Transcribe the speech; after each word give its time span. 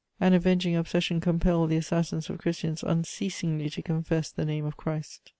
An 0.19 0.33
avenging 0.33 0.75
obsession 0.75 1.21
compelled 1.21 1.69
the 1.69 1.77
assassins 1.77 2.27
of 2.27 2.39
Christians 2.39 2.81
unceasingly 2.81 3.69
to 3.69 3.83
confess 3.83 4.31
the 4.31 4.45
name 4.45 4.65
of 4.65 4.75
Christ. 4.75 5.21